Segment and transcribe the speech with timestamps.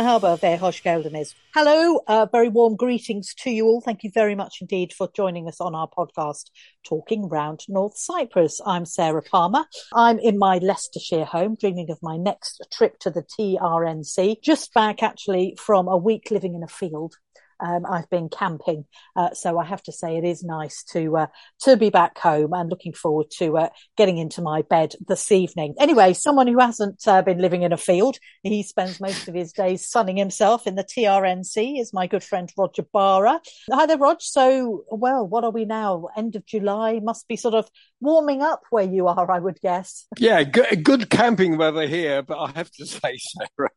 [0.00, 1.34] Merhaba ve hoş geldiniz.
[1.54, 3.80] Hello, uh, very warm greetings to you all.
[3.80, 6.50] Thank you very much indeed for joining us on our podcast,
[6.88, 8.60] Talking Round North Cyprus.
[8.66, 9.64] I'm Sarah Palmer.
[9.94, 14.36] I'm in my Leicestershire home, dreaming of my next trip to the TRNC.
[14.42, 17.16] Just back actually from a week living in a field
[17.60, 18.86] um, I've been camping,
[19.16, 21.26] uh, so I have to say it is nice to uh,
[21.62, 25.74] to be back home and looking forward to uh, getting into my bed this evening.
[25.78, 29.52] Anyway, someone who hasn't uh, been living in a field, he spends most of his
[29.52, 31.80] days sunning himself in the TRNC.
[31.80, 33.40] Is my good friend Roger Barra.
[33.70, 34.20] Hi there, Rog.
[34.20, 36.08] So, well, what are we now?
[36.16, 37.68] End of July must be sort of
[38.00, 40.06] warming up where you are, I would guess.
[40.18, 43.70] Yeah, good, good camping weather here, but I have to say, Sarah,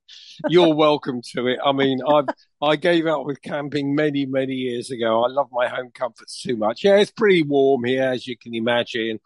[0.49, 1.59] you're welcome to it.
[1.63, 2.23] I mean, I
[2.61, 5.23] I gave up with camping many many years ago.
[5.23, 6.83] I love my home comforts too much.
[6.83, 9.19] Yeah, it's pretty warm here, as you can imagine.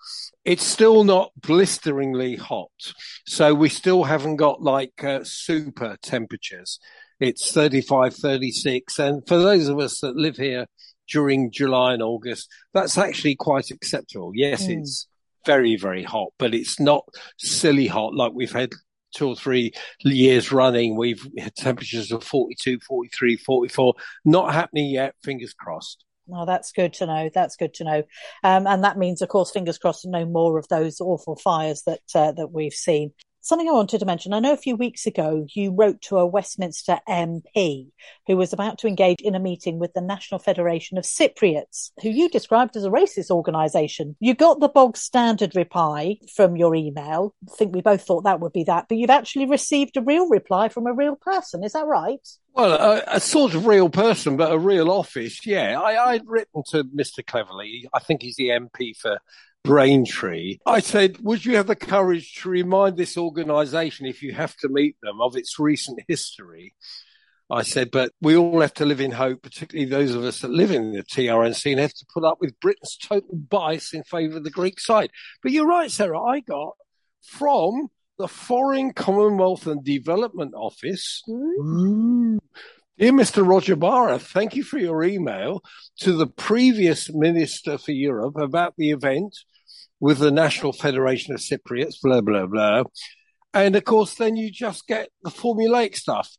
[0.44, 2.94] It's still not blisteringly hot,
[3.26, 6.80] so we still haven't got like uh, super temperatures.
[7.20, 10.67] It's 35, 36, and for those of us that live here
[11.09, 14.31] during July and August, that's actually quite acceptable.
[14.33, 14.80] Yes, mm.
[14.80, 15.08] it's
[15.45, 18.73] very, very hot, but it's not silly hot like we've had
[19.16, 19.72] two or three
[20.03, 20.95] years running.
[20.95, 23.94] We've had temperatures of 42, 43, 44.
[24.25, 25.16] Not happening yet.
[25.23, 26.03] Fingers crossed.
[26.31, 27.30] Oh, that's good to know.
[27.33, 28.03] That's good to know.
[28.44, 32.02] Um, and that means, of course, fingers crossed, no more of those awful fires that
[32.14, 33.14] uh, that we've seen.
[33.48, 34.34] Something I wanted to mention.
[34.34, 37.88] I know a few weeks ago you wrote to a Westminster MP
[38.28, 42.09] who was about to engage in a meeting with the National Federation of Cypriots, who
[42.09, 44.17] you described as a racist organisation.
[44.20, 47.34] You got the bog standard reply from your email.
[47.50, 50.28] I think we both thought that would be that, but you've actually received a real
[50.28, 51.64] reply from a real person.
[51.64, 52.28] Is that right?
[52.54, 55.45] Well, a, a, sort of real person, but a real office.
[55.45, 57.26] Yeah, I, I'd written to Mr.
[57.26, 57.88] Cleverly.
[57.94, 59.20] I think he's the MP for
[59.68, 60.58] Braintree.
[60.66, 64.70] I said, would you have the courage to remind this organisation, if you have to
[64.70, 66.73] meet them, of its recent history?
[67.50, 70.52] I said, but we all have to live in hope, particularly those of us that
[70.52, 74.38] live in the TRNC and have to put up with Britain's total bias in favour
[74.38, 75.11] of the Greek side.
[75.42, 76.22] But you're right, Sarah.
[76.22, 76.73] I got
[77.22, 81.23] from the Foreign Commonwealth and Development Office.
[81.30, 82.39] Ooh.
[82.98, 83.48] Dear Mr.
[83.48, 85.61] Roger Barra, thank you for your email
[86.00, 89.38] to the previous Minister for Europe about the event
[89.99, 92.83] with the National Federation of Cypriots, blah, blah, blah.
[93.53, 96.30] And of course, then you just get the formulaic stuff.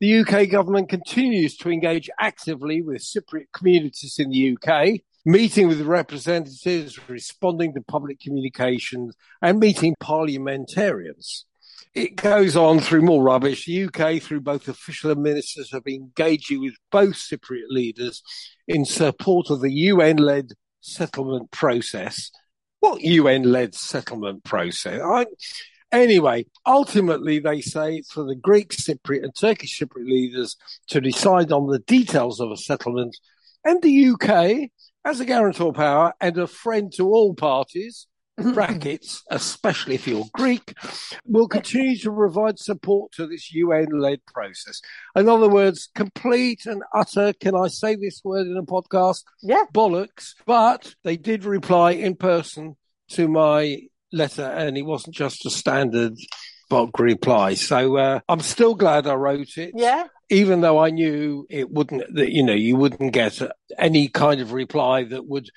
[0.00, 5.80] The UK government continues to engage actively with Cypriot communities in the UK, meeting with
[5.80, 11.46] representatives, responding to public communications, and meeting parliamentarians.
[11.94, 13.64] It goes on through more rubbish.
[13.64, 18.22] The UK, through both official and ministers, have been engaging with both Cypriot leaders
[18.68, 20.52] in support of the UN led
[20.82, 22.30] settlement process
[22.90, 25.00] what UN led settlement process?
[25.02, 25.26] I,
[25.90, 30.56] anyway, ultimately, they say it's for the Greek Cypriot and Turkish Cypriot leaders
[30.88, 33.16] to decide on the details of a settlement,
[33.64, 34.70] and the UK,
[35.04, 40.74] as a guarantor power and a friend to all parties, brackets, especially if you're Greek,
[41.24, 44.80] will continue to provide support to this UN led process.
[45.14, 49.24] In other words, complete and utter, can I say this word in a podcast?
[49.42, 49.64] Yeah.
[49.72, 50.34] Bollocks.
[50.44, 52.76] But they did reply in person
[53.10, 53.82] to my
[54.12, 56.14] letter, and it wasn't just a standard
[56.68, 57.54] bulk reply.
[57.54, 59.72] So uh, I'm still glad I wrote it.
[59.74, 60.04] Yeah.
[60.28, 63.40] Even though I knew it wouldn't, that you know, you wouldn't get
[63.78, 65.48] any kind of reply that would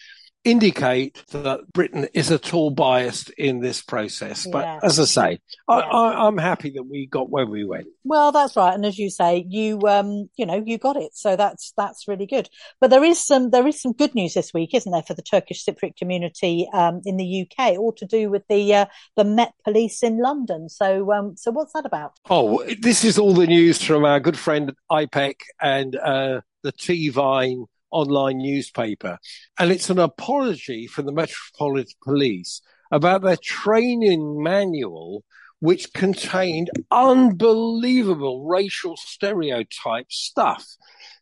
[0.44, 4.48] indicate that Britain is at all biased in this process.
[4.50, 4.80] But yeah.
[4.84, 5.40] as I say.
[5.68, 7.88] I, am happy that we got where we went.
[8.04, 11.36] Well, that's right, and as you say, you um, you know, you got it, so
[11.36, 12.50] that's that's really good.
[12.80, 15.22] But there is some there is some good news this week, isn't there, for the
[15.22, 18.86] Turkish Cypriot community um, in the UK, all to do with the uh,
[19.16, 20.70] the Met Police in London.
[20.70, 22.14] So um, so what's that about?
[22.30, 27.66] Oh, this is all the news from our good friend IPEC and uh, the T-Vine
[27.92, 29.18] online newspaper.
[29.58, 35.24] And it's an apology from the Metropolitan Police about their training manual,
[35.60, 40.66] which contained unbelievable racial stereotype stuff.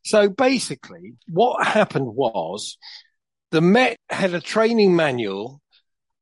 [0.03, 2.77] So basically, what happened was
[3.51, 5.61] the Met had a training manual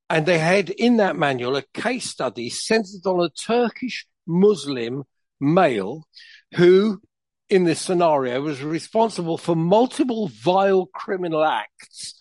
[0.10, 5.04] and they had in that manual a case study centered on a Turkish Muslim
[5.40, 6.08] male
[6.56, 7.02] who
[7.50, 12.16] in this scenario was responsible for multiple vile criminal acts.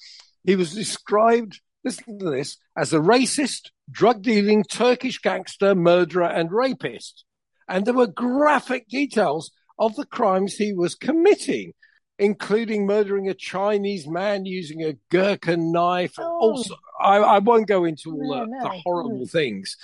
[0.45, 6.53] He was described, listen to this, as a racist, drug dealing Turkish gangster, murderer, and
[6.53, 7.25] rapist.
[7.69, 11.73] And there were graphic details of the crimes he was committing,
[12.19, 16.15] including murdering a Chinese man using a Gurkha knife.
[16.19, 16.39] Oh.
[16.41, 18.63] Also, I, I, won't go into all no, the, no.
[18.63, 19.31] the horrible mm.
[19.31, 19.77] things.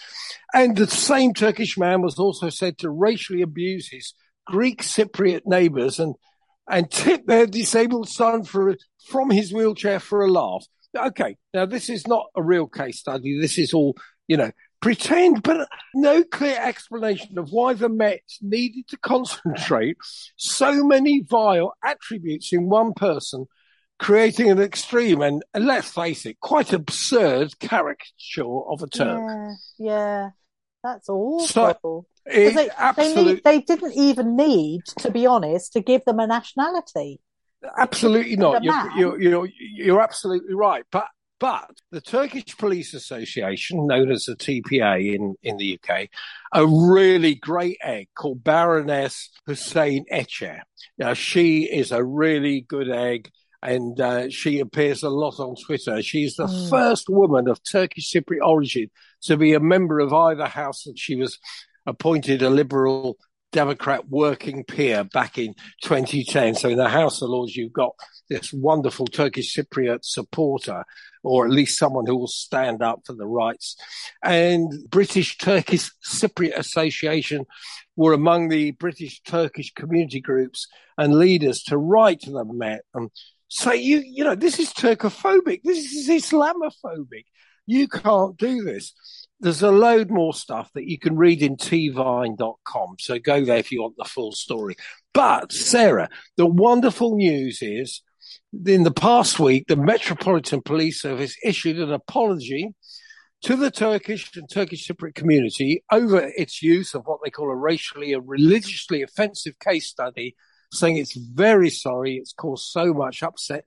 [0.53, 4.13] And the same Turkish man was also said to racially abuse his
[4.47, 6.15] Greek Cypriot neighbours and
[6.69, 8.77] and tip their disabled son for
[9.09, 10.65] from his wheelchair for a laugh.
[10.97, 13.41] Okay, now this is not a real case study.
[13.41, 13.97] This is all
[14.29, 14.51] you know
[14.81, 19.97] pretend, but no clear explanation of why the Mets needed to concentrate
[20.37, 23.47] so many vile attributes in one person,
[23.99, 29.21] creating an extreme and, and let's face it, quite absurd caricature of a Turk.
[29.21, 30.31] Yeah, yeah.
[30.83, 31.47] that's awful.
[31.47, 36.27] So, they, they, need, they didn't even need, to be honest, to give them a
[36.27, 37.21] nationality.
[37.79, 38.65] Absolutely not.
[38.65, 40.85] You're, you're, you're, you're absolutely right.
[40.91, 41.07] But
[41.41, 46.09] but the Turkish Police Association, known as the TPA in, in the UK,
[46.53, 50.61] a really great egg called Baroness Hussein Ece.
[50.99, 53.31] Now, she is a really good egg
[53.63, 56.03] and uh, she appears a lot on Twitter.
[56.03, 56.71] She's the mm.
[56.71, 58.91] first woman of Turkish Cypriot origin
[59.23, 61.39] to be a member of either house that she was
[61.91, 63.19] appointed a liberal
[63.53, 66.55] Democrat working peer back in 2010.
[66.55, 67.95] So in the House of Lords, you've got
[68.29, 70.85] this wonderful Turkish Cypriot supporter,
[71.25, 73.77] or at least someone who will stand up for the rights.
[74.23, 77.45] And British Turkish Cypriot Association
[77.97, 83.11] were among the British Turkish community groups and leaders to write to the Met and
[83.49, 85.63] say, you, you know, this is Turkophobic.
[85.65, 87.25] This is Islamophobic.
[87.67, 88.95] You can't do this
[89.41, 92.97] there's a load more stuff that you can read in tvine.com.
[92.99, 94.77] So go there if you want the full story.
[95.15, 98.03] But Sarah, the wonderful news is
[98.67, 102.75] in the past week, the Metropolitan Police Service issued an apology
[103.43, 107.57] to the Turkish and Turkish Cypriot community over its use of what they call a
[107.57, 110.37] racially and religiously offensive case study,
[110.73, 113.65] saying it's very sorry, it's caused so much upset.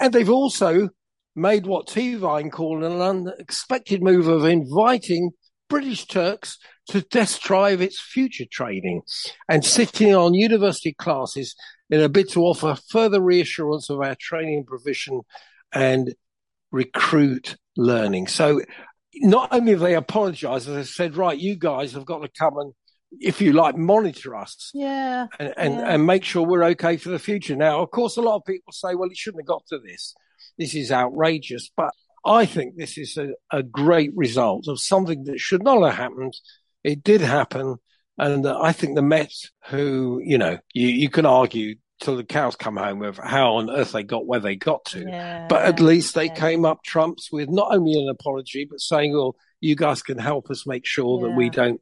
[0.00, 0.88] And they've also
[1.34, 5.30] made what T-Vine called an unexpected move of inviting
[5.68, 6.58] British Turks
[6.88, 9.02] to test drive its future training
[9.48, 11.54] and sitting on university classes
[11.88, 15.22] in a bid to offer further reassurance of our training provision
[15.72, 16.14] and
[16.70, 18.26] recruit learning.
[18.26, 18.60] So
[19.14, 22.58] not only have they apologized, as I said, right, you guys have got to come
[22.58, 22.72] and
[23.20, 24.70] if you like, monitor us.
[24.72, 25.26] Yeah.
[25.38, 25.94] And, and, yeah.
[25.94, 27.54] and make sure we're okay for the future.
[27.54, 30.14] Now, of course, a lot of people say, well, it shouldn't have got to this
[30.58, 31.70] this is outrageous.
[31.76, 31.92] But
[32.24, 36.34] I think this is a, a great result of something that should not have happened.
[36.84, 37.76] It did happen.
[38.18, 42.56] And I think the Mets, who, you know, you, you can argue till the cows
[42.56, 45.00] come home with how on earth they got where they got to.
[45.00, 46.34] Yeah, but at least they yeah.
[46.34, 50.50] came up trumps with not only an apology, but saying, well, you guys can help
[50.50, 51.28] us make sure Yeah.
[51.28, 51.80] that we don't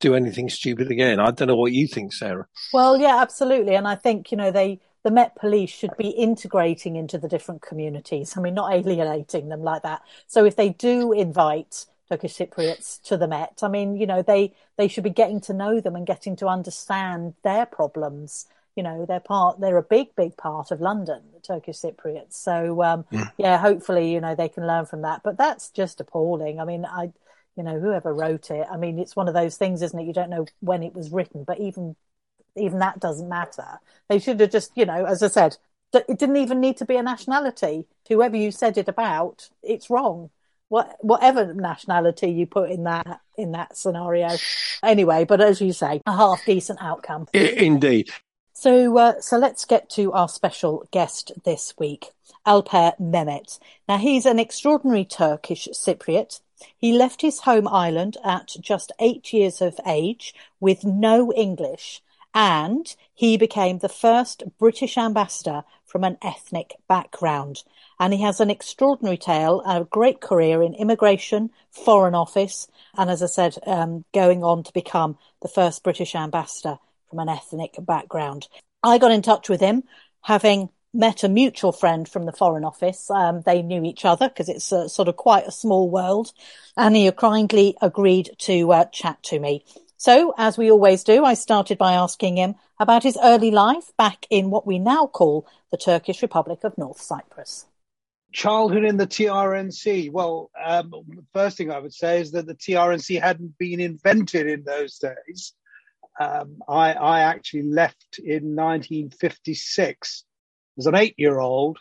[0.00, 1.20] do anything stupid again.
[1.20, 2.46] I don't know what you think, Sarah.
[2.72, 3.74] Well, yeah, absolutely.
[3.74, 7.62] And I think, you know, they, the Met Police should be integrating into the different
[7.62, 8.36] communities.
[8.36, 10.02] I mean, not alienating them like that.
[10.26, 14.52] So if they do invite Turkish Cypriots to the Met, I mean, you know, they,
[14.76, 18.46] they should be getting to know them and getting to understand their problems.
[18.76, 22.34] You know, they're part, they're a big, big part of London, the Turkish Cypriots.
[22.34, 23.28] So, um, Yeah.
[23.38, 25.22] yeah, hopefully, you know, they can learn from that.
[25.22, 26.60] But that's just appalling.
[26.60, 27.12] I mean, I,
[27.56, 30.06] you know, whoever wrote it, I mean, it's one of those things, isn't it?
[30.06, 31.96] You don't know when it was written, but even
[32.56, 33.80] even that doesn't matter.
[34.08, 35.56] They should have just, you know, as I said,
[35.92, 37.86] it didn't even need to be a nationality.
[38.08, 40.30] Whoever you said it about, it's wrong.
[40.68, 44.36] What, whatever nationality you put in that in that scenario,
[44.82, 45.24] anyway.
[45.24, 47.26] But as you say, a half decent outcome.
[47.32, 48.10] Indeed.
[48.52, 52.10] So, uh, so let's get to our special guest this week,
[52.46, 53.58] Alper Mehmet.
[53.88, 56.40] Now, he's an extraordinary Turkish Cypriot.
[56.76, 62.02] He left his home island at just eight years of age with no English,
[62.34, 67.62] and he became the first British ambassador from an ethnic background.
[67.98, 73.22] And he has an extraordinary tale, a great career in immigration, foreign office, and as
[73.22, 78.48] I said, um, going on to become the first British ambassador from an ethnic background.
[78.82, 79.82] I got in touch with him,
[80.22, 83.10] having met a mutual friend from the Foreign Office.
[83.10, 86.32] Um, they knew each other because it's a, sort of quite a small world,
[86.76, 89.64] and he kindly agreed to uh, chat to me.
[90.00, 94.26] So, as we always do, I started by asking him about his early life back
[94.30, 97.66] in what we now call the Turkish Republic of North Cyprus.
[98.32, 100.10] childhood in the TRNC.
[100.10, 104.46] Well, um, the first thing I would say is that the TRNC hadn't been invented
[104.46, 105.52] in those days.
[106.18, 110.24] Um, I, I actually left in 1956
[110.78, 111.78] as an eight year old,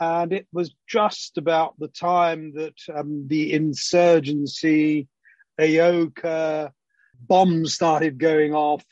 [0.00, 5.06] and it was just about the time that um, the insurgency,
[5.60, 6.72] EOKA,
[7.20, 8.84] bombs started going off.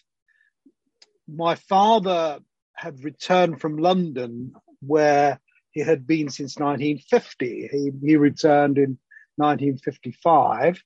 [1.28, 2.40] My father
[2.74, 5.40] had returned from London, where
[5.70, 7.68] he had been since 1950.
[7.70, 8.98] He, he returned in
[9.36, 10.82] 1955.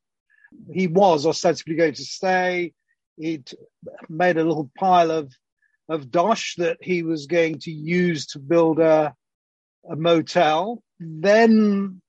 [0.72, 2.72] He was ostensibly going to stay.
[3.16, 3.50] he'd
[4.08, 5.32] made a little pile of
[5.90, 9.14] of dosh that he was going to use to build a
[9.90, 10.82] a motel.
[11.00, 12.00] Then,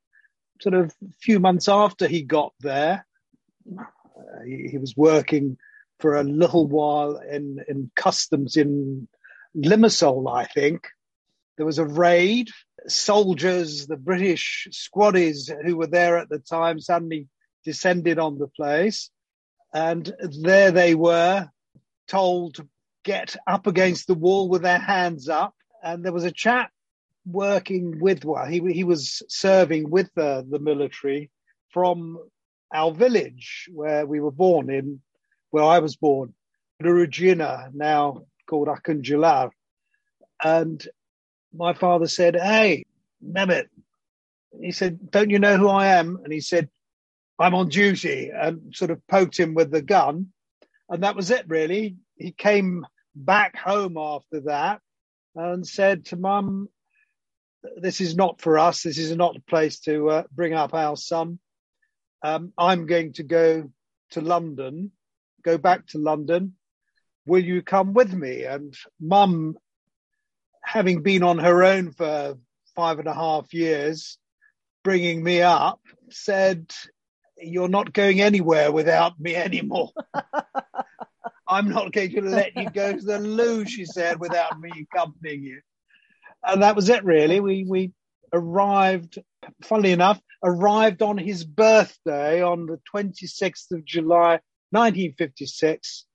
[0.61, 3.05] sort of a few months after he got there,
[4.19, 5.57] uh, he, he, was working
[5.99, 9.07] for a little while in in customs in
[9.55, 10.87] Limassol, I think.
[11.57, 12.49] There was a raid.
[12.87, 17.27] Soldiers, the British squaddies who were there at the time, suddenly
[17.65, 19.09] descended on the place.
[19.73, 20.11] And
[20.41, 21.49] there they were,
[22.07, 22.67] told to
[23.03, 25.53] get up against the wall with their hands up.
[25.83, 26.71] And there was a chap
[27.25, 31.29] working with, well, he, he was serving with the, the military
[31.71, 32.17] from
[32.73, 35.01] our village where we were born in,
[35.51, 36.33] where I was born,
[36.81, 39.51] Regina, now called Akıncılar.
[40.43, 40.85] And
[41.53, 42.85] my father said, Hey,
[43.25, 43.67] Mehmet,
[44.61, 46.19] he said, Don't you know who I am?
[46.23, 46.69] And he said,
[47.39, 50.27] I'm on duty and sort of poked him with the gun.
[50.89, 51.97] And that was it, really.
[52.17, 52.85] He came
[53.15, 54.81] back home after that
[55.35, 56.67] and said to mum,
[57.77, 58.83] This is not for us.
[58.83, 61.39] This is not a place to uh, bring up our son.
[62.21, 63.71] Um, I'm going to go
[64.11, 64.91] to London,
[65.43, 66.55] go back to London.
[67.25, 68.43] Will you come with me?
[68.43, 69.57] And mum,
[70.63, 72.37] having been on her own for
[72.75, 74.17] five and a half years,
[74.83, 76.73] bringing me up, said,
[77.41, 79.91] you're not going anywhere without me anymore.
[81.47, 85.43] I'm not going to let you go to the loo, she said, without me accompanying
[85.43, 85.61] you.
[86.43, 87.39] And that was it, really.
[87.39, 87.91] We we
[88.33, 89.19] arrived,
[89.63, 94.39] funnily enough, arrived on his birthday on the 26th of July,
[94.71, 96.05] 1956,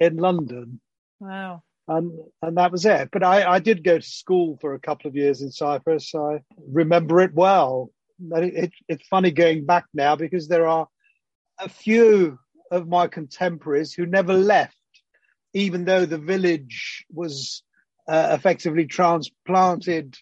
[0.00, 0.80] in London.
[1.20, 1.62] Wow.
[1.88, 3.10] And and that was it.
[3.12, 6.14] But I, I did go to school for a couple of years in Cyprus.
[6.16, 10.88] I remember it well it, it's funny going back now because there are
[11.58, 12.38] a few
[12.70, 14.76] of my contemporaries who never left,
[15.54, 17.62] even though the village was
[18.08, 20.16] uh, effectively transplanted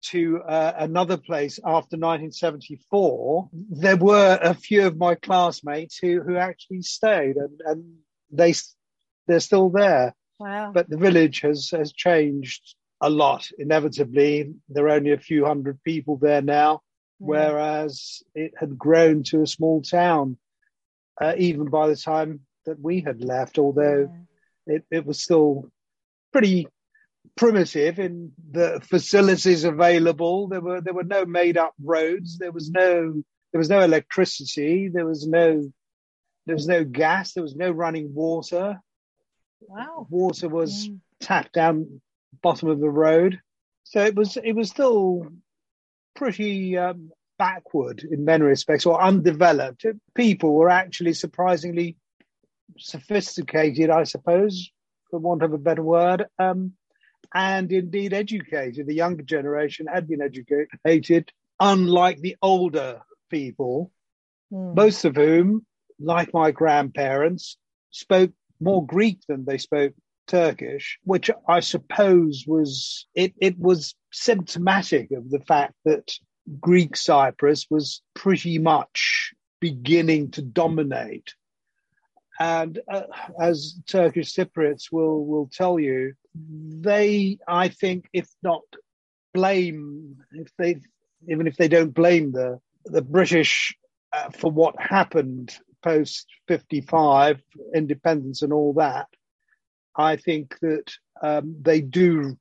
[0.00, 3.48] to uh, another place after 1974.
[3.70, 7.94] There were a few of my classmates who who actually stayed, and, and
[8.30, 8.54] they
[9.26, 10.14] they're still there.
[10.38, 10.72] Wow!
[10.72, 13.48] But the village has has changed a lot.
[13.58, 16.82] Inevitably, there are only a few hundred people there now
[17.20, 20.38] whereas it had grown to a small town
[21.20, 24.10] uh, even by the time that we had left, although
[24.66, 24.76] yeah.
[24.76, 25.70] it, it was still
[26.32, 26.68] pretty
[27.36, 30.48] primitive in the facilities available.
[30.48, 32.38] There were there were no made up roads.
[32.38, 34.88] There was no there was no electricity.
[34.88, 35.72] There was no
[36.46, 37.32] there was no gas.
[37.32, 38.80] There was no running water.
[39.60, 40.06] Wow.
[40.10, 41.00] Water was mm.
[41.20, 42.00] tapped down
[42.42, 43.40] bottom of the road.
[43.84, 45.26] So it was it was still
[46.14, 49.86] pretty um, backward in many respects or undeveloped.
[50.14, 51.96] People were actually surprisingly
[52.78, 54.70] sophisticated, I suppose,
[55.10, 56.72] for want of a better word, um,
[57.34, 58.86] and indeed educated.
[58.86, 63.90] The younger generation had been educated, unlike the older people,
[64.52, 64.74] mm.
[64.74, 65.66] most of whom,
[66.00, 67.56] like my grandparents,
[67.90, 69.94] spoke more Greek than they spoke
[70.26, 76.12] Turkish, which I suppose was it, it was symptomatic of the fact that
[76.60, 81.34] Greek Cyprus was pretty much beginning to dominate.
[82.38, 83.02] And uh,
[83.40, 88.62] as Turkish Cypriots will, will tell you, they, I think, if not
[89.34, 90.76] blame, if they,
[91.28, 93.74] even if they don't blame the, the British
[94.12, 95.52] uh, for what happened
[95.82, 97.42] post 55,
[97.74, 99.08] independence and all that,
[99.96, 102.38] I think that um, they do,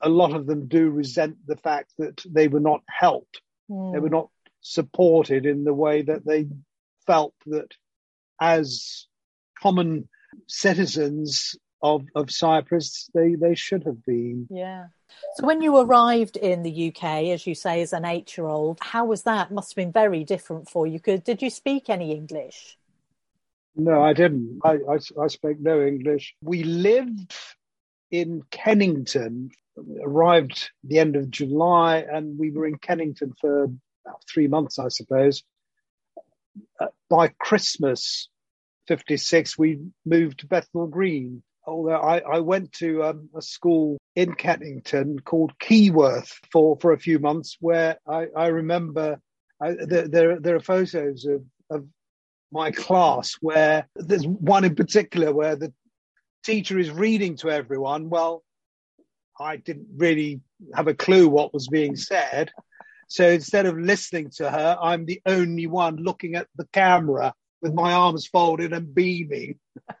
[0.00, 3.40] a lot of them do resent the fact that they were not helped.
[3.68, 3.92] Mm.
[3.92, 4.28] They were not
[4.60, 6.46] supported in the way that they
[7.06, 7.72] felt that
[8.40, 9.06] as
[9.60, 10.08] common
[10.46, 14.46] citizens of, of Cyprus, they, they should have been.
[14.50, 14.86] Yeah.
[15.36, 19.22] So when you arrived in the UK, as you say, as an eight-year-old, how was
[19.22, 19.50] that?
[19.50, 21.00] Must have been very different for you.
[21.00, 22.76] Could, Did you speak any English?
[23.76, 24.60] No, I didn't.
[24.64, 26.34] I, I, I spoke no English.
[26.40, 27.34] We lived
[28.10, 29.50] in Kennington,
[30.02, 34.88] arrived the end of July, and we were in Kennington for about three months, I
[34.88, 35.42] suppose.
[36.80, 38.30] Uh, by Christmas
[38.88, 41.42] 56, we moved to Bethnal Green.
[41.66, 46.98] Although I, I went to um, a school in Kennington called Keyworth for, for a
[46.98, 49.20] few months, where I, I remember
[49.60, 51.86] I, there, there, there are photos of, of
[52.52, 55.72] my class where there's one in particular where the
[56.44, 58.08] teacher is reading to everyone.
[58.08, 58.44] Well,
[59.38, 60.40] I didn't really
[60.74, 62.50] have a clue what was being said.
[63.08, 67.34] So instead of listening to her, I'm the only one looking at the camera
[67.66, 69.58] with my arms folded and beaming.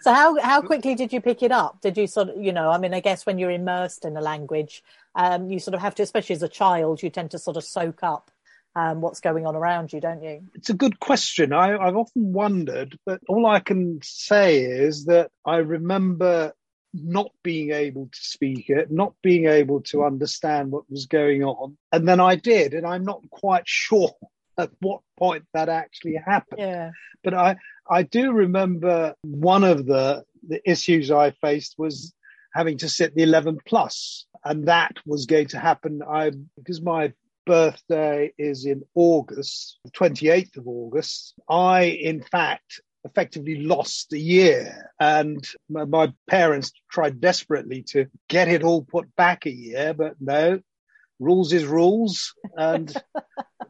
[0.00, 1.80] so how how quickly did you pick it up?
[1.80, 4.20] Did you sort of you know I mean I guess when you're immersed in a
[4.20, 4.82] language,
[5.14, 7.64] um, you sort of have to, especially as a child, you tend to sort of
[7.64, 8.30] soak up
[8.74, 10.42] um, what's going on around you, don't you?
[10.54, 11.52] It's a good question.
[11.52, 16.52] I, I've often wondered, but all I can say is that I remember
[16.94, 21.76] not being able to speak it, not being able to understand what was going on.
[21.92, 24.14] And then I did, and I'm not quite sure
[24.58, 26.60] at what point that actually happened.
[26.60, 26.90] Yeah.
[27.22, 27.56] But I,
[27.90, 32.12] I do remember one of the, the issues I faced was
[32.52, 36.02] having to sit the 11 plus, and that was going to happen.
[36.02, 37.12] I because my
[37.46, 41.34] birthday is in August, the 28th of August.
[41.48, 44.92] I, in fact, effectively lost a year.
[45.00, 50.60] And my parents tried desperately to get it all put back a year, but no,
[51.18, 52.34] rules is rules.
[52.56, 52.94] And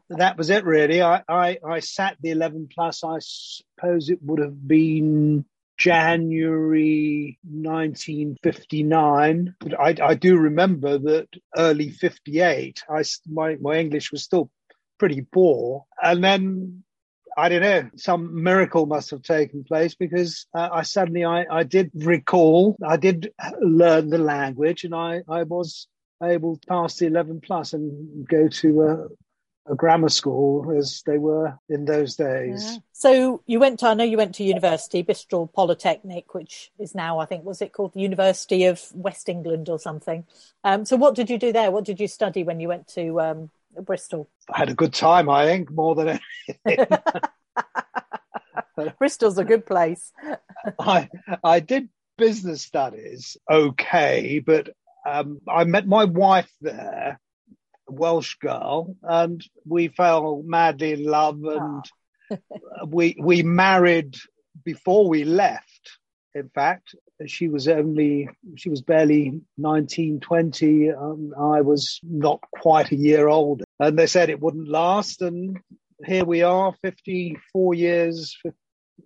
[0.09, 1.01] that was it, really.
[1.01, 5.45] I, I, I sat the 11 plus, I suppose it would have been
[5.77, 9.55] January 1959.
[9.59, 14.49] But I, I do remember that early 58, I, my, my English was still
[14.97, 15.85] pretty poor.
[16.01, 16.83] And then
[17.37, 21.63] I don't know, some miracle must have taken place because uh, I suddenly I, I
[21.63, 25.87] did recall, I did learn the language, and I, I was
[26.21, 31.17] able to pass the 11 plus and go to a, a grammar school as they
[31.17, 32.63] were in those days.
[32.65, 32.77] Yeah.
[32.91, 37.19] So you went to, I know you went to university, Bristol Polytechnic, which is now,
[37.19, 40.25] I think, was it called the University of West England or something?
[40.63, 41.71] Um, so what did you do there?
[41.71, 43.49] What did you study when you went to um,
[43.83, 44.29] Bristol?
[44.53, 46.19] I had a good time, I think, more than
[46.67, 46.87] anything.
[48.97, 50.11] Bristol's a good place.
[50.79, 51.09] I
[51.43, 54.69] I did business studies, okay, but
[55.05, 57.19] um, I met my wife there,
[57.87, 61.85] a Welsh girl, and we fell madly in love, and
[62.31, 62.37] oh.
[62.87, 64.15] we we married
[64.63, 65.97] before we left.
[66.35, 72.91] In fact, she was only she was barely 19 20 um, i was not quite
[72.91, 75.57] a year older and they said it wouldn't last and
[76.05, 78.37] here we are 54 years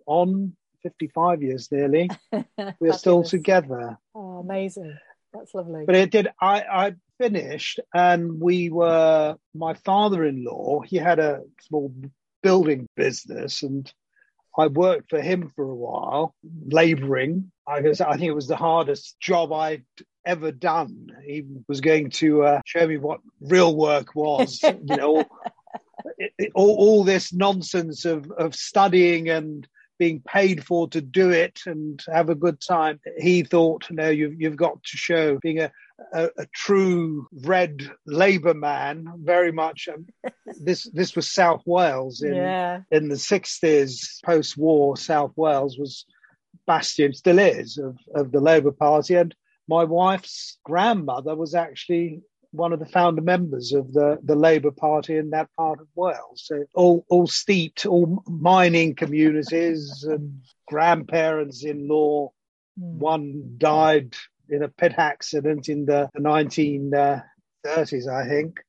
[0.05, 2.09] on 55 years nearly.
[2.79, 3.97] We're still together.
[4.13, 4.97] Oh amazing
[5.33, 11.19] that's lovely but it did i i finished and we were my father-in-law he had
[11.19, 11.93] a small
[12.41, 13.91] building business and
[14.57, 17.51] I worked for him for a while, laboring.
[17.67, 19.85] I guess I think it was the hardest job I'd
[20.25, 21.07] ever done.
[21.25, 25.17] He was going to uh, show me what real work was, you know,
[26.53, 29.67] all, all, all, this nonsense of, of studying and
[29.99, 32.99] being paid for to do it and have a good time.
[33.17, 35.71] He thought, no, you've, you've got to show being a,
[36.13, 39.87] a, a true red Labour man, very much.
[39.93, 40.07] Um,
[40.63, 42.81] this this was South Wales in yeah.
[42.91, 44.97] in the sixties, post war.
[44.97, 46.05] South Wales was
[46.65, 49.35] bastion, still is, of of the Labour Party, and
[49.67, 52.21] my wife's grandmother was actually
[52.53, 56.43] one of the founder members of the, the Labour Party in that part of Wales.
[56.45, 62.31] So all, all steeped, all mining communities and grandparents in law.
[62.79, 62.97] Mm.
[62.97, 64.15] One died
[64.49, 68.59] in a pit accident in the 1930s, I think.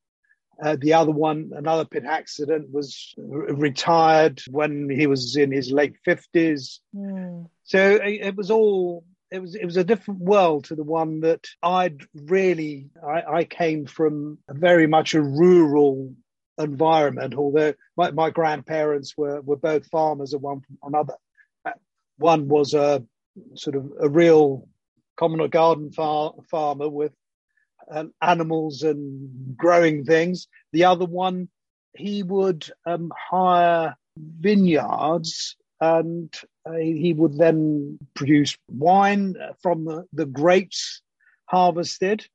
[0.62, 5.96] Uh, the other one, another pit accident, was retired when he was in his late
[6.06, 6.78] 50s.
[6.94, 7.50] Mm.
[7.64, 9.04] So it, it, was all.
[9.30, 13.44] It was it was a different world to the one that I'd really I, I
[13.44, 16.14] came from very much a rural
[16.58, 17.34] environment.
[17.34, 21.14] Although my, my grandparents were were both farmers and one another.
[21.64, 21.72] Uh,
[22.18, 23.04] one was a
[23.54, 24.68] sort of a real
[25.16, 27.12] common garden far, farmer with
[27.90, 30.48] um, animals and growing things.
[30.72, 31.48] The other one,
[31.92, 36.32] he would um, hire vineyards and
[36.66, 41.02] uh, he would then produce wine from the, the grapes
[41.46, 42.26] harvested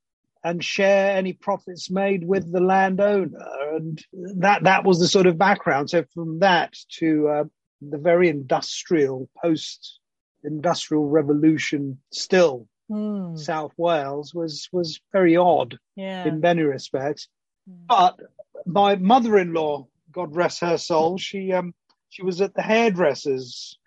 [0.44, 3.46] and share any profits made with the landowner.
[3.74, 4.02] And
[4.38, 5.89] that, that was the sort of background.
[5.89, 7.44] So from that to uh,
[7.82, 10.00] the very industrial post
[10.44, 13.38] industrial revolution still mm.
[13.38, 16.26] South Wales was was very odd yeah.
[16.26, 17.28] in many respects.
[17.70, 17.88] Mm.
[17.88, 18.20] But
[18.65, 21.74] my mother-in-law, God rest her soul, she um
[22.10, 23.78] she was at the hairdressers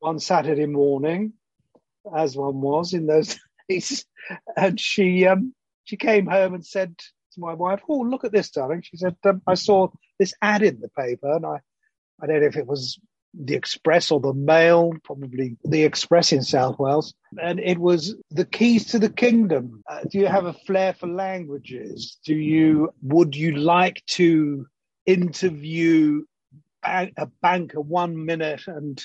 [0.00, 1.32] one Saturday morning,
[2.14, 4.04] as one was in those days,
[4.56, 8.50] and she um she came home and said to my wife, "Oh, look at this,
[8.50, 11.60] darling." She said, um, "I saw this ad in the paper, and I
[12.20, 12.98] I don't know if it was
[13.34, 17.14] the Express or the Mail, probably the Express in South Wales.
[17.40, 19.82] And it was the keys to the kingdom.
[19.88, 22.18] Uh, do you have a flair for languages?
[22.24, 24.66] Do you, would you like to
[25.06, 26.24] interview
[26.82, 29.02] a banker one minute and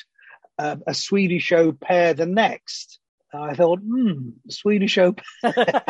[0.58, 3.00] uh, a Swedish au pair the next.
[3.34, 5.54] I thought, hmm, Swedish au pair.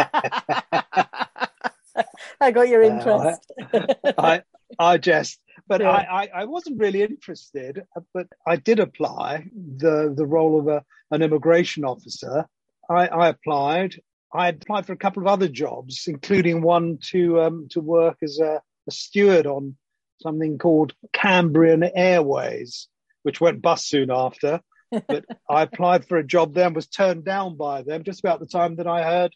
[2.42, 3.52] I got your interest.
[3.74, 4.42] Uh, I,
[4.80, 5.90] I just, but yeah.
[5.90, 10.84] I, I, I, wasn't really interested, but I did apply the, the role of a,
[11.12, 12.46] an immigration officer.
[12.90, 13.96] I, I applied.
[14.34, 18.40] I applied for a couple of other jobs, including one to um, to work as
[18.40, 19.76] a, a steward on
[20.22, 22.88] something called Cambrian Airways,
[23.24, 24.62] which went bust soon after.
[24.92, 28.40] but I applied for a job there and was turned down by them just about
[28.40, 29.34] the time that I heard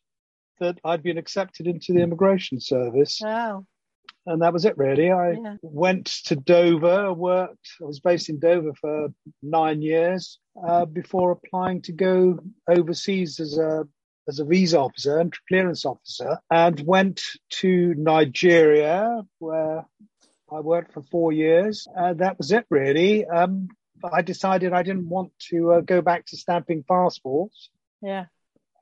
[0.59, 3.19] that I'd been accepted into the immigration service.
[3.23, 3.65] Wow.
[4.25, 5.09] And that was it, really.
[5.09, 5.55] I yeah.
[5.61, 9.07] went to Dover, worked, I was based in Dover for
[9.41, 13.87] nine years uh, before applying to go overseas as a
[14.27, 19.85] as a visa officer and clearance officer, and went to Nigeria, where
[20.51, 21.87] I worked for four years.
[21.97, 23.25] Uh, that was it, really.
[23.25, 23.69] Um,
[24.11, 27.69] I decided I didn't want to uh, go back to stamping passports.
[28.01, 28.25] Yeah.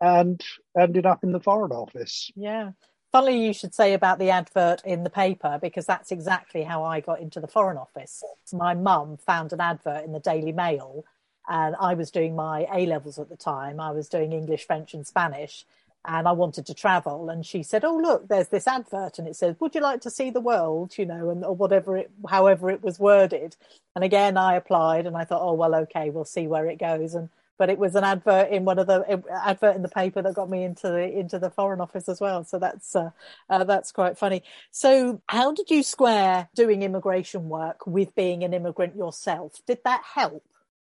[0.01, 0.41] And
[0.77, 2.31] ended up in the Foreign Office.
[2.35, 2.71] Yeah.
[3.11, 6.99] Funny you should say about the advert in the paper because that's exactly how I
[6.99, 8.21] got into the Foreign Office.
[8.51, 11.05] My mum found an advert in the Daily Mail,
[11.47, 13.79] and I was doing my A levels at the time.
[13.79, 15.65] I was doing English, French, and Spanish
[16.07, 17.29] and I wanted to travel.
[17.29, 20.09] And she said, "Oh, look, there's this advert, and it says, would you like to
[20.09, 23.55] see the world?' You know, and or whatever it, however it was worded."
[23.95, 27.15] And again, I applied, and I thought, "Oh, well, okay, we'll see where it goes."
[27.15, 30.33] And but it was an advert in one of the advert in the paper that
[30.33, 32.43] got me into the into the foreign office as well.
[32.43, 33.11] So that's uh,
[33.49, 34.43] uh, that's quite funny.
[34.71, 39.61] So how did you square doing immigration work with being an immigrant yourself?
[39.65, 40.43] Did that help?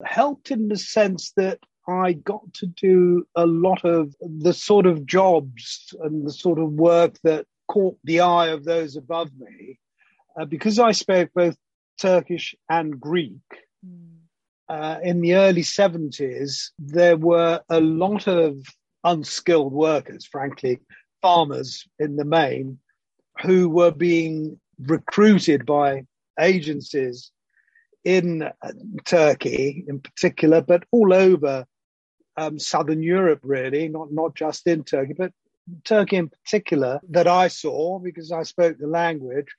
[0.04, 5.06] Helped in the sense that I got to do a lot of the sort of
[5.06, 9.80] jobs and the sort of work that caught the eye of those above me.
[10.40, 11.58] Uh, because I spoke both
[12.00, 13.42] Turkish and Greek,
[13.86, 14.18] mm.
[14.70, 18.58] uh, in the early 70s, there were a lot of
[19.04, 20.80] unskilled workers, frankly,
[21.22, 22.80] farmers in the main,
[23.42, 26.06] who were being recruited by
[26.40, 27.32] agencies
[28.04, 28.72] in uh,
[29.06, 31.66] Turkey in particular, but all over
[32.42, 35.32] um, southern Europe, really, not not just in Turkey, but
[35.84, 39.56] Turkey in particular, that I saw because I spoke the language.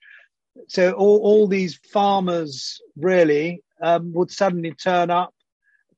[0.69, 5.33] So all, all these farmers really um, would suddenly turn up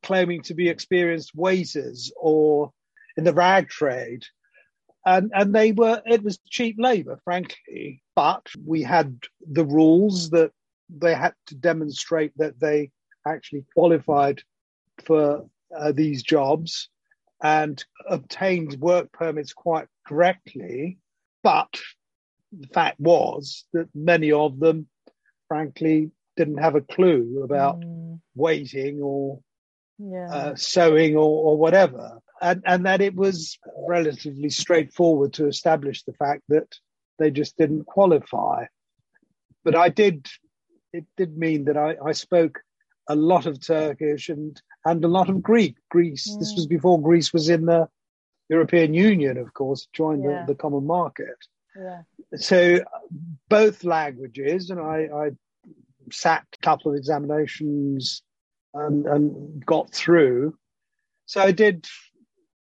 [0.03, 2.71] claiming to be experienced waiters or
[3.17, 4.25] in the rag trade.
[5.07, 10.53] And, and they were, it was cheap labor, frankly, but we had the rules that
[10.89, 12.91] they had to demonstrate that they
[13.27, 14.43] actually qualified
[15.05, 16.89] for uh, these jobs
[17.43, 20.99] and obtained work permits quite correctly.
[21.43, 21.79] But
[22.53, 24.89] the fact was that many of them,
[25.49, 28.21] frankly, didn't have a clue about mm.
[28.35, 29.41] waiting or
[29.99, 30.29] yeah.
[30.33, 32.19] uh, sewing or, or whatever.
[32.41, 33.59] And, and that it was
[33.89, 36.75] relatively straightforward to establish the fact that
[37.19, 38.67] they just didn't qualify.
[39.65, 40.27] But I did,
[40.93, 42.61] it did mean that I, I spoke
[43.09, 45.77] a lot of Turkish and and a lot of Greek.
[45.91, 46.31] Greece.
[46.31, 46.41] Mm.
[46.41, 47.89] This was before Greece was in the
[48.49, 50.45] European Union, of course, joined yeah.
[50.47, 51.37] the, the, common market.
[51.77, 52.03] Yeah.
[52.37, 52.81] So
[53.49, 55.31] both languages, and I, I
[56.13, 58.23] sat a couple of examinations
[58.75, 60.57] and, and got through.
[61.27, 61.87] So I did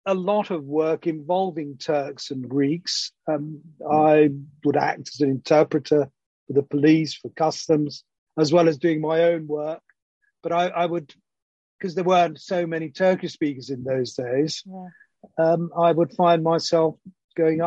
[0.06, 3.12] a lot of work involving Turks and Greeks.
[3.28, 4.32] Um, I
[4.64, 6.10] would act as an interpreter
[6.48, 8.04] for the police, for customs,
[8.40, 9.82] as well as doing my own work
[10.44, 11.14] but I, I would,
[11.78, 14.88] because there weren't so many Turkish speakers in those days, yeah.
[15.38, 16.96] um, I would find myself
[17.36, 17.62] going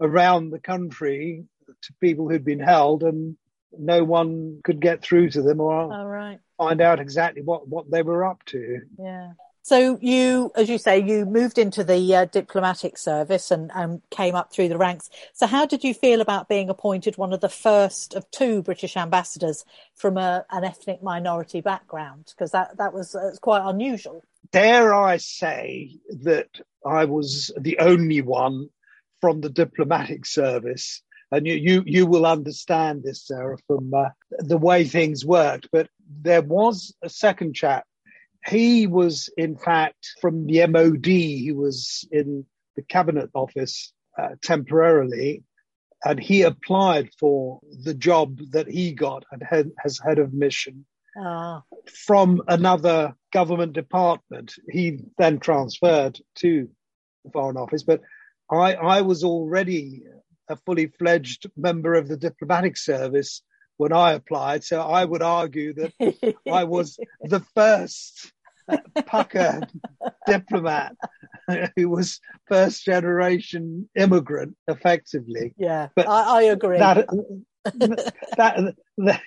[0.00, 1.44] around the country
[1.82, 3.36] to people who'd been held and
[3.76, 6.38] no one could get through to them or oh, right.
[6.56, 8.80] find out exactly what, what they were up to.
[8.98, 9.32] Yeah.
[9.68, 13.70] So you, as you say, you moved into the uh, diplomatic service and,
[14.08, 15.10] came up through the ranks.
[15.34, 18.96] So how did you feel about being appointed one of the first of two British
[18.96, 22.32] ambassadors from a, an ethnic minority background?
[22.34, 24.24] Because that, that was uh, quite unusual.
[24.52, 25.90] Dare I say
[26.22, 26.48] that
[26.86, 28.70] I was the only one
[29.20, 34.56] from the diplomatic service and you, you, you will understand this, Sarah, from uh, the
[34.56, 35.68] way things worked.
[35.70, 37.84] But there was a second chap
[38.46, 41.06] he was, in fact, from the MOD.
[41.06, 42.44] He was in
[42.76, 45.42] the cabinet office uh, temporarily,
[46.04, 50.86] and he applied for the job that he got head, as head of mission
[51.18, 51.62] ah.
[52.06, 54.54] from another government department.
[54.70, 56.68] He then transferred to
[57.24, 58.00] the Foreign Office, but
[58.50, 60.04] I, I was already
[60.48, 63.42] a fully fledged member of the diplomatic service
[63.78, 64.64] when I applied.
[64.64, 68.32] So I would argue that I was the first
[69.06, 69.62] pucker
[70.26, 70.94] diplomat
[71.76, 75.54] who was first generation immigrant, effectively.
[75.56, 76.78] Yeah, but I, I agree.
[76.78, 77.06] That,
[78.36, 79.22] that, that,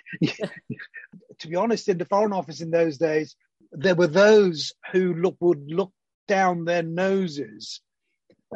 [1.39, 3.35] to be honest, in the Foreign Office in those days,
[3.71, 5.91] there were those who look, would look
[6.27, 7.81] down their noses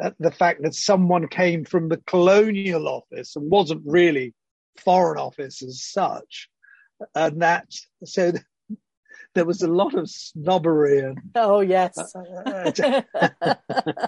[0.00, 4.34] at the fact that someone came from the colonial office and wasn't really
[4.80, 6.48] foreign office as such.
[7.14, 7.66] And that,
[8.04, 8.32] so
[9.34, 11.98] there was a lot of snobbery and oh yes.
[12.14, 12.72] Uh,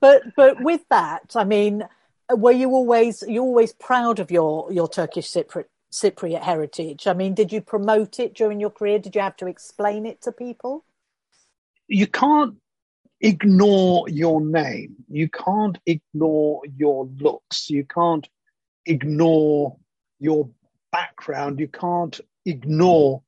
[0.00, 1.84] but but with that i mean
[2.30, 7.06] were you always you always proud of your your turkish cypriot cypriot heritage?
[7.06, 8.98] I mean did you promote it during your career?
[8.98, 10.84] Did you have to explain it to people?
[11.86, 12.56] You can't
[13.20, 14.96] ignore your name.
[15.08, 17.68] You can't ignore your looks.
[17.68, 18.26] You can't
[18.86, 19.76] ignore
[20.22, 20.48] your
[20.92, 23.22] background you can't ignore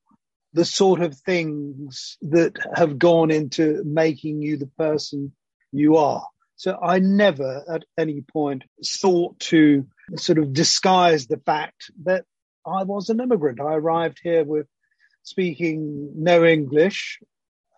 [0.53, 5.33] the sort of things that have gone into making you the person
[5.73, 6.25] you are.
[6.55, 12.25] So I never at any point sought to sort of disguise the fact that
[12.65, 13.61] I was an immigrant.
[13.61, 14.69] I arrived here with
[15.25, 17.19] speaking no English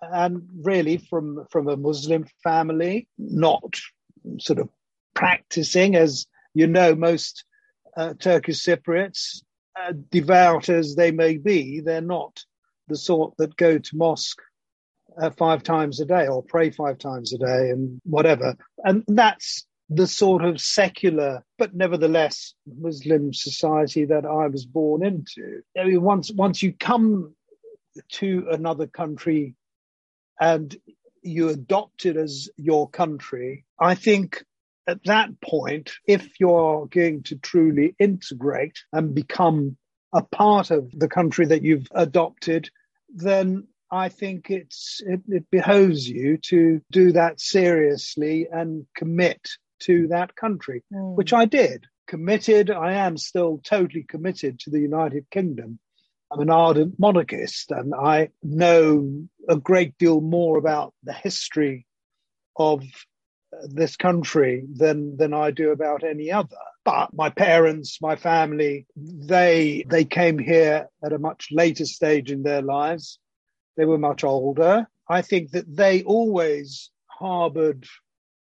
[0.03, 3.77] and really from, from a Muslim family, not
[4.39, 4.69] sort of
[5.15, 7.45] practicing as you know, most
[7.97, 9.43] uh, Turkish Cypriots,
[9.79, 12.45] uh, devout as they may be, they're not
[12.89, 14.41] the sort that go to mosque
[15.21, 18.57] uh, five times a day or pray five times a day and whatever.
[18.85, 25.63] And that's the sort of secular, but nevertheless Muslim society that I was born into.
[25.79, 27.35] I mean, once once you come
[28.13, 29.55] to another country
[30.41, 30.77] and
[31.23, 34.45] you adopt it as your country, I think
[34.87, 39.77] at that point, if you're going to truly integrate and become
[40.13, 42.71] a part of the country that you've adopted,
[43.09, 49.49] then I think it's it, it behoves you to do that seriously and commit
[49.81, 51.15] to that country, mm.
[51.17, 51.87] which I did.
[52.07, 55.79] Committed, I am still totally committed to the United Kingdom.
[56.31, 61.87] I'm an ardent monarchist and I know a great deal more about the history
[62.57, 62.83] of
[63.69, 66.57] this country than than I do about any other.
[66.85, 72.43] But my parents, my family, they they came here at a much later stage in
[72.43, 73.19] their lives.
[73.77, 74.89] They were much older.
[75.09, 77.87] I think that they always harbored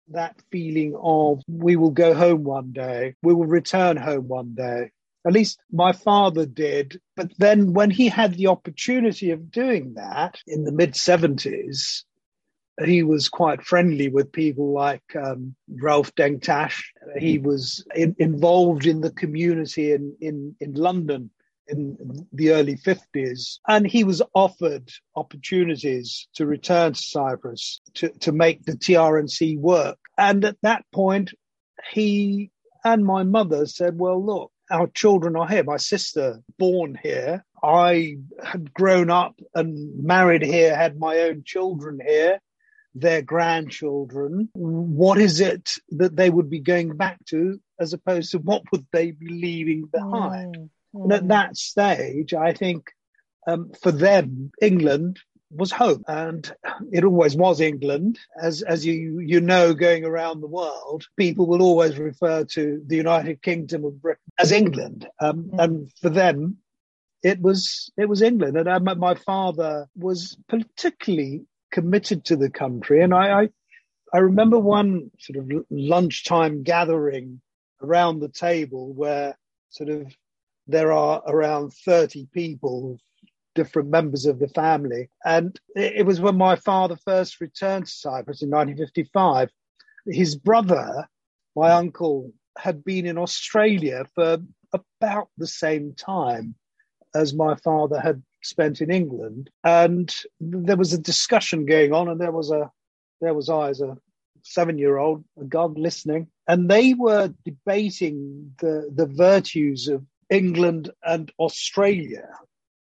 [0.08, 4.90] that feeling of we will go home one day, we will return home one day.
[5.24, 7.00] At least my father did.
[7.16, 12.02] But then when he had the opportunity of doing that in the mid 70s,
[12.84, 16.82] he was quite friendly with people like um, Rauf Denktash.
[17.18, 21.30] He was in, involved in the community in, in, in London
[21.68, 23.58] in the early 50s.
[23.68, 29.98] And he was offered opportunities to return to Cyprus to, to make the TRNC work.
[30.18, 31.32] And at that point,
[31.92, 32.50] he
[32.84, 35.64] and my mother said, Well, look, our children are here.
[35.64, 37.44] My sister, born here.
[37.62, 42.40] I had grown up and married here, had my own children here
[42.94, 48.38] their grandchildren, what is it that they would be going back to as opposed to
[48.38, 50.56] what would they be leaving behind?
[50.56, 51.04] Mm, mm.
[51.04, 52.90] And at that stage, I think
[53.46, 55.18] um, for them, England
[55.50, 56.50] was home, and
[56.92, 58.18] it always was England.
[58.40, 62.96] As as you you know, going around the world, people will always refer to the
[62.96, 65.62] United Kingdom of Britain as England, um, mm.
[65.62, 66.58] and for them,
[67.22, 68.56] it was it was England.
[68.56, 73.02] And uh, my father was particularly committed to the country.
[73.02, 73.48] And I, I,
[74.14, 77.40] I remember one sort of lunchtime gathering
[77.82, 79.36] around the table where
[79.70, 80.14] sort of
[80.68, 82.98] there are around 30 people,
[83.54, 85.08] different members of the family.
[85.24, 89.50] And it was when my father first returned to Cyprus in 1955.
[90.06, 91.08] His brother,
[91.56, 94.38] my uncle, had been in Australia for
[94.72, 96.54] about the same time
[97.14, 102.20] as my father had spent in England, and there was a discussion going on, and
[102.20, 102.70] there was a
[103.20, 103.96] there was I as a
[104.42, 110.90] seven year old, a god listening, and they were debating the the virtues of England
[111.04, 112.28] and Australia.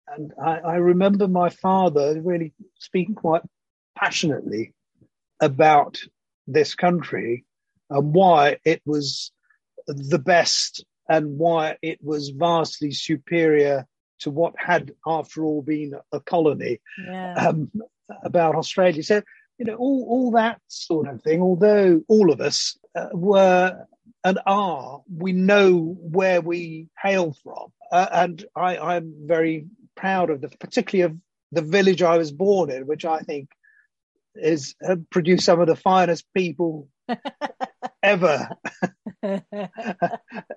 [0.08, 3.44] And I, I remember my father really speaking quite
[3.96, 4.74] passionately
[5.40, 5.98] about
[6.48, 7.46] this country
[7.90, 9.32] and why it was
[9.86, 13.86] the best and why it was vastly superior
[14.20, 17.34] to what had, after all, been a colony yeah.
[17.34, 17.72] um,
[18.24, 19.04] about Australia.
[19.04, 19.22] So,
[19.58, 23.86] you know, all, all that sort of thing, although all of us uh, were
[24.24, 27.72] and are, we know where we hail from.
[27.92, 31.18] Uh, and I, I'm very proud of the, particularly of
[31.52, 33.50] the village I was born in, which I think
[34.36, 34.76] is
[35.10, 36.90] produced some of the finest people
[38.04, 38.50] ever.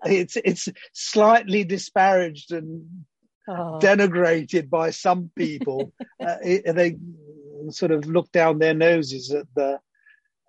[0.04, 3.04] it's it's slightly disparaged and
[3.48, 3.78] oh.
[3.82, 5.92] denigrated by some people.
[6.20, 6.96] uh, it, they
[7.70, 9.78] sort of look down their noses at the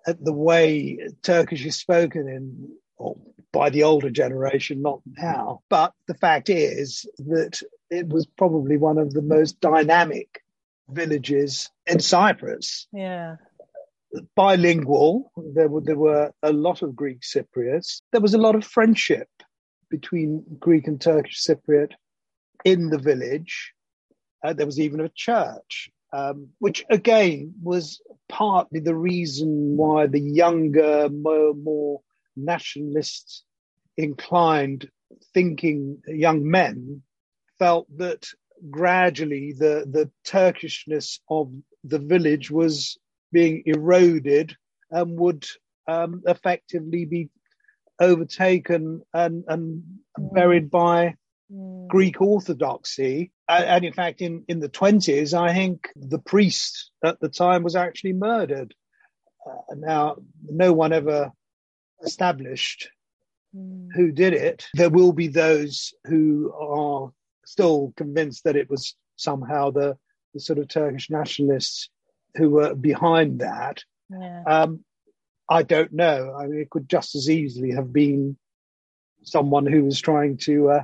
[0.08, 3.17] at the way Turkish is spoken in or
[3.51, 5.62] by the older generation, not now.
[5.69, 10.41] But the fact is that it was probably one of the most dynamic
[10.89, 12.88] villages in Cyprus.
[12.93, 13.36] Yeah.
[14.36, 18.01] Bilingual, there were there were a lot of Greek Cypriots.
[18.12, 19.30] There was a lot of friendship
[19.89, 21.93] between Greek and Turkish Cypriot
[22.65, 23.74] in the village.
[24.43, 30.19] Uh, there was even a church, um, which again was partly the reason why the
[30.19, 32.02] younger, more, more
[32.36, 33.43] nationalist
[33.97, 34.89] inclined
[35.34, 37.04] thinking young men
[37.60, 38.26] felt that
[38.69, 41.52] gradually the, the Turkishness of
[41.84, 42.97] the village was
[43.32, 44.56] being eroded
[44.89, 45.45] and would
[45.88, 47.30] um, effectively be
[48.00, 49.84] overtaken and, and
[50.17, 51.15] buried by
[51.51, 51.87] mm.
[51.87, 53.31] Greek Orthodoxy.
[53.47, 57.63] And, and, in fact, in, in the 20s, I think the priest at the time
[57.63, 58.73] was actually murdered.
[59.45, 61.31] Uh, now, no one ever
[62.03, 62.89] established
[63.55, 63.87] mm.
[63.93, 64.67] who did it.
[64.73, 67.11] There will be those who are
[67.45, 69.97] still convinced that it was somehow the,
[70.33, 71.89] the sort of Turkish nationalists
[72.35, 73.83] who were behind that.
[74.09, 74.43] Yeah.
[74.45, 74.83] Um,
[75.49, 76.33] I don't know.
[76.37, 78.37] I mean, it could just as easily have been
[79.23, 80.84] someone who was trying to uh,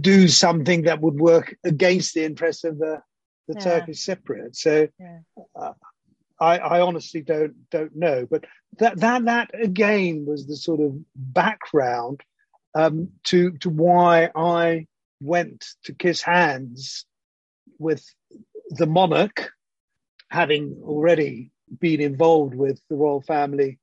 [0.00, 3.02] do something that would work against the interests of the,
[3.48, 3.60] the yeah.
[3.60, 4.56] Turkish Cypriots.
[4.56, 5.18] So yeah.
[5.54, 5.72] uh,
[6.40, 8.26] I, I, honestly don't don't know.
[8.28, 8.44] But
[8.78, 12.22] that that that again was the sort of background
[12.74, 14.86] um, to to why I
[15.20, 17.06] went to kiss hands
[17.78, 18.04] with
[18.70, 19.50] the monarch,
[20.30, 23.78] having already been involved with the royal family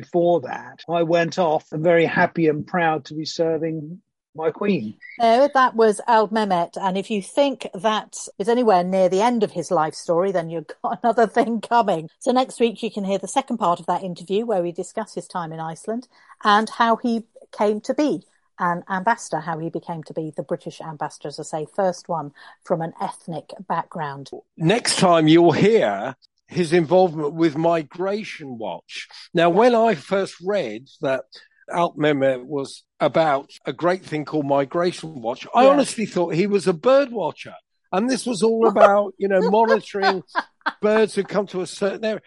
[0.00, 4.02] before that, I went off and very happy and proud to be serving
[4.34, 4.98] my queen.
[5.18, 6.76] No, that was Alp Mehmet.
[6.78, 10.50] And if you think that is anywhere near the end of his life story, then
[10.50, 12.10] you've got another thing coming.
[12.18, 15.14] So next week you can hear the second part of that interview where we discuss
[15.14, 16.08] his time in Iceland
[16.44, 17.24] and how he
[17.56, 18.22] came to be
[18.58, 22.32] an ambassador, how he became to be the British ambassador, as I say, first one
[22.64, 24.28] from an ethnic background.
[24.58, 26.16] Next time you'll hear
[26.48, 29.08] his involvement with Migration Watch.
[29.34, 31.24] Now, when I first read that
[31.70, 35.70] Alp Mehmet was about a great thing called Migration Watch, I yeah.
[35.70, 37.54] honestly thought he was a bird watcher.
[37.92, 40.22] And this was all about, you know, monitoring
[40.82, 42.22] birds who come to a certain area.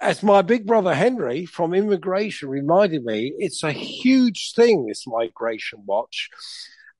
[0.00, 5.84] As my big brother Henry from immigration reminded me, it's a huge thing, this Migration
[5.86, 6.28] Watch.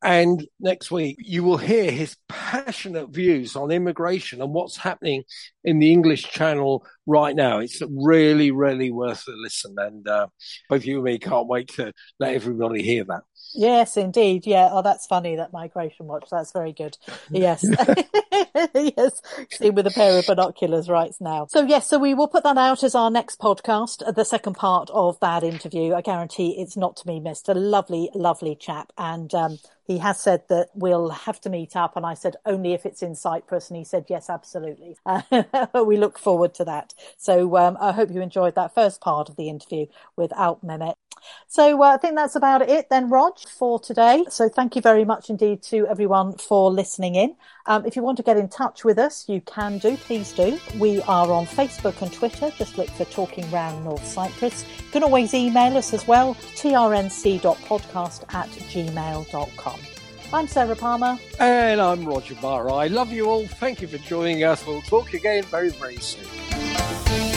[0.03, 5.23] And next week, you will hear his passionate views on immigration and what's happening
[5.63, 7.59] in the English Channel right now.
[7.59, 9.77] It's really, really worth a listen.
[9.79, 10.27] And uh,
[10.69, 13.23] both you and me can't wait to let everybody hear that.
[13.55, 14.47] Yes, indeed.
[14.47, 14.71] Yeah.
[14.73, 15.37] Oh, that's funny.
[15.37, 16.29] That migration watch.
[16.31, 16.97] That's very good.
[17.31, 17.65] Yes.
[18.75, 19.21] yes.
[19.51, 21.47] See with a pair of binoculars right now.
[21.51, 21.89] So yes.
[21.89, 25.21] So we will put that out as our next podcast, uh, the second part of
[25.21, 25.95] that interview.
[25.95, 27.49] I guarantee it's not to be missed.
[27.49, 28.93] A lovely, lovely chap.
[28.97, 29.59] And, um,
[29.93, 31.97] he has said that we'll have to meet up.
[31.97, 33.69] And I said, only if it's in Cyprus.
[33.69, 34.97] And he said, yes, absolutely.
[35.75, 36.95] We look forward to that.
[37.19, 40.95] So um, I hope you enjoyed that first part of the interview with Alp Mehmet.
[41.49, 44.25] So uh, I think that's about it then, Rog, for today.
[44.31, 47.37] So thank you very much indeed to everyone for listening in.
[47.67, 49.97] Um, if you want to get in touch with us, you can do.
[49.97, 50.59] Please do.
[50.79, 52.51] We are on Facebook and Twitter.
[52.57, 54.65] Just look for Talking Round North Cyprus.
[54.79, 59.81] You can always email us as well, trnc.podcast at gmail.com.
[60.35, 61.19] I'm Sarah Palmer.
[61.39, 62.73] And I'm Roger Barra.
[62.73, 63.47] I love you all.
[63.47, 64.67] Thank you for joining us.
[64.67, 67.32] We'll talk again very, very soon.